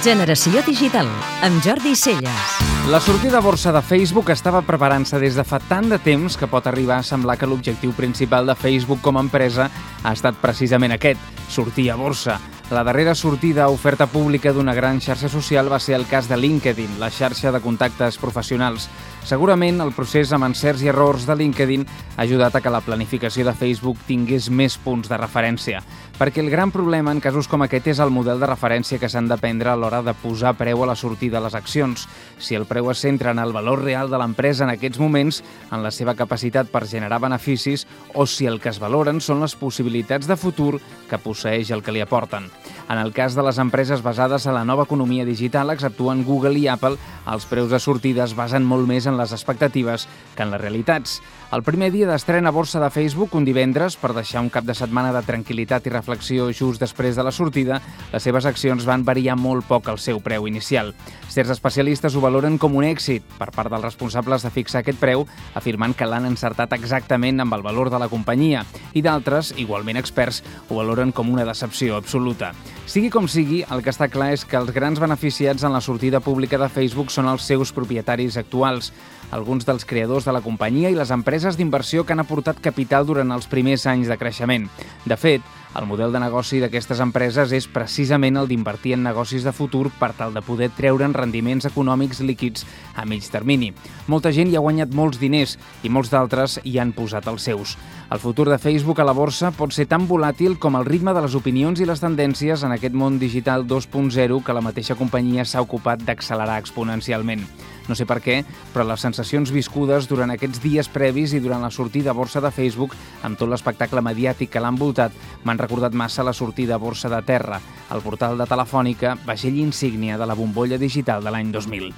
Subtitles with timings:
[0.00, 1.04] Generació Digital,
[1.44, 2.52] amb Jordi Celles.
[2.88, 6.48] La sortida a borsa de Facebook estava preparant-se des de fa tant de temps que
[6.48, 10.96] pot arribar a semblar que l'objectiu principal de Facebook com a empresa ha estat precisament
[10.96, 11.20] aquest,
[11.52, 12.38] sortir a borsa.
[12.70, 16.36] La darrera sortida a oferta pública d'una gran xarxa social va ser el cas de
[16.38, 18.88] LinkedIn, la xarxa de contactes professionals.
[19.26, 21.84] Segurament el procés amb encerts i errors de LinkedIn
[22.16, 25.82] ha ajudat a que la planificació de Facebook tingués més punts de referència,
[26.20, 29.30] perquè el gran problema en casos com aquest és el model de referència que s'han
[29.30, 32.02] de prendre a l'hora de posar preu a la sortida de les accions.
[32.36, 35.38] Si el preu es centra en el valor real de l'empresa en aquests moments,
[35.72, 39.56] en la seva capacitat per generar beneficis, o si el que es valoren són les
[39.56, 40.74] possibilitats de futur
[41.08, 42.50] que posseix el que li aporten.
[42.90, 46.66] En el cas de les empreses basades en la nova economia digital, exceptuant Google i
[46.68, 46.98] Apple,
[47.32, 51.20] els preus de sortida es basen molt més en les expectatives que en les realitats.
[51.54, 54.74] El primer dia d'estrena a borsa de Facebook, un divendres, per deixar un cap de
[54.74, 57.80] setmana de tranquil·litat i reflexió just després de la sortida,
[58.12, 60.92] les seves accions van variar molt poc el seu preu inicial.
[61.30, 65.26] Certs especialistes ho valoren com un èxit per part dels responsables de fixar aquest preu,
[65.54, 70.42] afirmant que l'han encertat exactament amb el valor de la companyia, i d'altres, igualment experts,
[70.68, 72.52] ho valoren com una decepció absoluta.
[72.90, 76.18] Sigui com sigui, el que està clar és que els grans beneficiats en la sortida
[76.20, 78.90] pública de Facebook són els seus propietaris actuals,
[79.30, 83.30] alguns dels creadors de la companyia i les empreses d'inversió que han aportat capital durant
[83.30, 84.66] els primers anys de creixement.
[85.06, 85.46] De fet,
[85.78, 90.10] el model de negoci d'aquestes empreses és precisament el d'invertir en negocis de futur per
[90.18, 92.66] tal de poder treure'n rendiments econòmics líquids
[92.98, 93.70] a mig termini.
[94.10, 97.76] Molta gent hi ha guanyat molts diners i molts d'altres hi han posat els seus.
[98.10, 101.22] El futur de Facebook a la borsa pot ser tan volàtil com el ritme de
[101.22, 105.62] les opinions i les tendències en aquest món digital 2.0 que la mateixa companyia s'ha
[105.62, 107.46] ocupat d'accelerar exponencialment.
[107.90, 108.36] No sé per què,
[108.70, 112.52] però les sensacions viscudes durant aquests dies previs i durant la sortida a borsa de
[112.54, 112.94] Facebook,
[113.26, 117.22] amb tot l'espectacle mediàtic que l'ha envoltat, m'han recordat massa la sortida a borsa de
[117.22, 117.60] Terra,
[117.90, 121.92] el portal de Telefònica, vaixell insígnia de la bombolla digital de l'any 2000.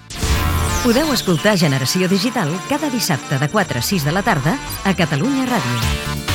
[0.83, 5.47] Podeu escoltar Generació Digital cada dissabte de 4 a 6 de la tarda a Catalunya
[5.47, 6.32] Ràdio.